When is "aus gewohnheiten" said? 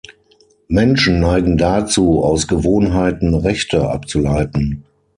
2.23-3.35